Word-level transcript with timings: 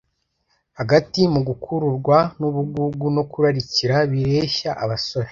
hagati 0.79 1.19
mu 1.33 1.41
gukururwa 1.47 2.17
n’ubugugu 2.39 3.05
no 3.15 3.23
kurarikira 3.31 3.95
bireshya 4.11 4.71
abasore? 4.83 5.29